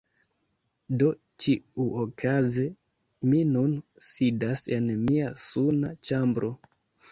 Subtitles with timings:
[1.01, 1.09] Do
[1.45, 2.65] ĉiuokaze
[3.29, 3.77] mi nun
[4.09, 6.53] sidas en mia suna ĉambro